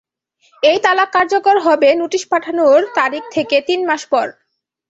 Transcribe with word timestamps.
এই 0.63 0.77
তালাক 0.83 1.09
কার্যকর 1.13 1.55
হবে 1.59 1.89
নোটিশ 2.01 2.23
পাঠানোর 2.31 2.79
তারিখ 2.97 3.23
থেকে 3.35 3.55
তিন 3.67 3.79
মাস 3.89 4.01
পর। 4.11 4.27